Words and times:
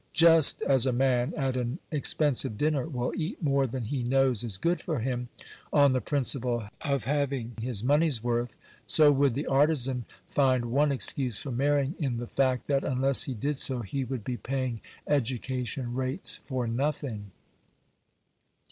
Just 0.15 0.63
as 0.63 0.87
a 0.87 0.91
man 0.91 1.31
at 1.37 1.55
an 1.55 1.77
expensive 1.91 2.57
dinner 2.57 2.87
will 2.87 3.13
eat 3.15 3.39
more 3.39 3.67
than 3.67 3.83
he 3.83 4.01
knows 4.01 4.43
is 4.43 4.57
good 4.57 4.81
for 4.81 4.97
him, 4.97 5.29
on 5.71 5.93
the 5.93 6.01
principle 6.01 6.67
of 6.83 7.03
having 7.03 7.53
his 7.61 7.83
money's 7.83 8.23
worth, 8.23 8.57
so 8.87 9.11
would 9.11 9.35
the 9.35 9.45
artizan 9.45 10.05
find 10.25 10.65
one 10.71 10.91
excuse 10.91 11.37
for 11.39 11.51
marrying 11.51 11.93
in 11.99 12.17
the 12.17 12.25
fact 12.25 12.65
that, 12.65 12.83
unless 12.83 13.25
he 13.25 13.35
did 13.35 13.59
so, 13.59 13.81
he 13.81 14.03
would 14.03 14.23
be 14.23 14.37
paying 14.37 14.81
education 15.05 15.93
rates 15.93 16.39
for 16.43 16.65
nothing. 16.65 17.29